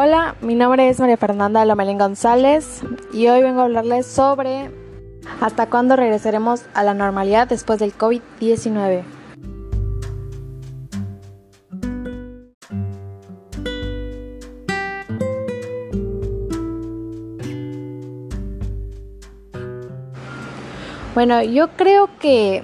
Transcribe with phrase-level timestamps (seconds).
[0.00, 2.82] Hola, mi nombre es María Fernanda Lomelín González
[3.12, 4.70] y hoy vengo a hablarles sobre
[5.40, 9.02] hasta cuándo regresaremos a la normalidad después del COVID-19.
[21.16, 22.62] Bueno, yo creo que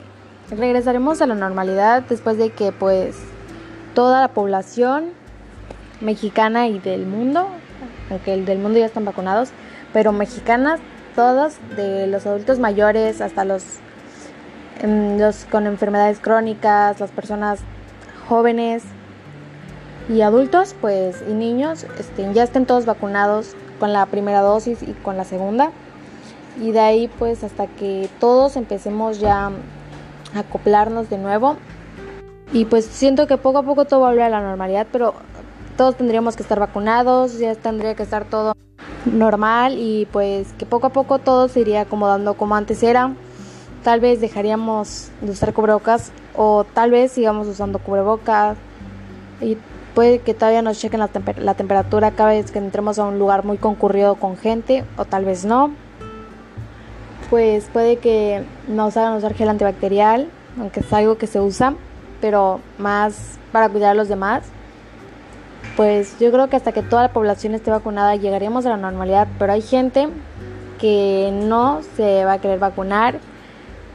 [0.51, 3.17] regresaremos a la normalidad después de que pues
[3.93, 5.24] toda la población
[6.05, 7.49] mexicana y del mundo,
[8.11, 9.51] aunque el del mundo ya están vacunados,
[9.93, 10.81] pero mexicanas
[11.15, 13.65] todas, de los adultos mayores hasta los,
[14.81, 17.61] em, los con enfermedades crónicas, las personas
[18.29, 18.83] jóvenes
[20.09, 24.93] y adultos, pues y niños, este, ya estén todos vacunados con la primera dosis y
[24.93, 25.71] con la segunda.
[26.61, 31.57] Y de ahí pues hasta que todos empecemos ya a acoplarnos de nuevo.
[32.53, 35.15] Y pues siento que poco a poco todo va a la normalidad, pero
[35.77, 38.55] todos tendríamos que estar vacunados, ya tendría que estar todo
[39.07, 43.13] normal y pues que poco a poco todo se iría acomodando como antes era.
[43.83, 48.57] Tal vez dejaríamos de usar cubrebocas o tal vez sigamos usando cubrebocas
[49.41, 49.59] y
[49.95, 53.45] puede que todavía nos chequen la, la temperatura cada vez que entremos a un lugar
[53.45, 55.73] muy concurrido con gente o tal vez no.
[57.31, 60.29] Pues puede que nos hagan usar gel antibacterial,
[60.59, 61.75] aunque es algo que se usa,
[62.21, 64.45] pero más para cuidar a los demás
[65.77, 69.27] pues yo creo que hasta que toda la población esté vacunada llegaremos a la normalidad,
[69.39, 70.09] pero hay gente
[70.79, 73.19] que no se va a querer vacunar,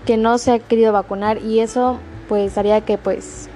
[0.06, 3.50] que no se ha querido vacunar y eso pues haría que pues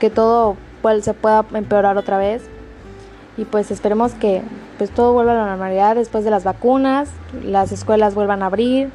[0.00, 2.42] que todo pues, se pueda empeorar otra vez.
[3.36, 4.42] Y pues esperemos que
[4.78, 7.08] pues todo vuelva a la normalidad después de las vacunas,
[7.44, 8.90] las escuelas vuelvan a abrir,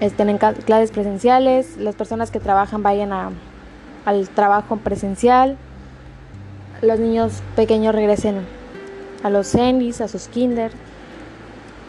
[0.00, 5.56] estén en clases presenciales, las personas que trabajan vayan al trabajo presencial
[6.82, 8.46] los niños pequeños regresen
[9.22, 10.70] a los cenis, a sus kinder,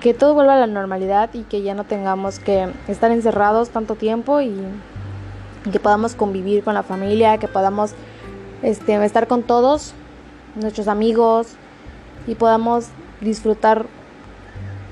[0.01, 3.95] que todo vuelva a la normalidad y que ya no tengamos que estar encerrados tanto
[3.95, 4.53] tiempo y
[5.71, 7.91] que podamos convivir con la familia, que podamos
[8.63, 9.93] este, estar con todos
[10.55, 11.47] nuestros amigos
[12.27, 12.87] y podamos
[13.21, 13.85] disfrutar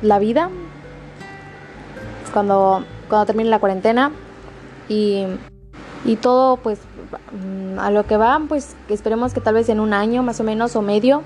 [0.01, 0.49] la vida.
[2.33, 4.11] Cuando, cuando termine la cuarentena
[4.89, 5.25] y,
[6.07, 6.79] y todo pues
[7.31, 10.43] Mm, a lo que va, pues esperemos que tal vez en un año más o
[10.43, 11.23] menos o medio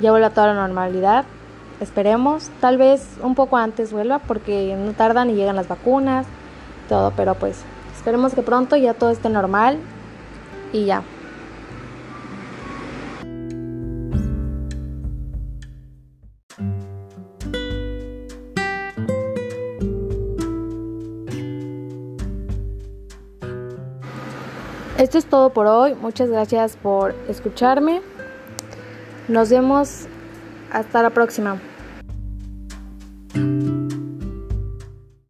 [0.00, 1.24] ya vuelva toda la normalidad.
[1.80, 6.26] Esperemos, tal vez un poco antes vuelva porque no tardan y llegan las vacunas,
[6.88, 7.62] todo, pero pues
[7.96, 9.78] esperemos que pronto ya todo esté normal
[10.72, 11.02] y ya.
[24.98, 25.94] Esto es todo por hoy.
[25.94, 28.00] Muchas gracias por escucharme.
[29.28, 30.06] Nos vemos
[30.72, 31.60] hasta la próxima.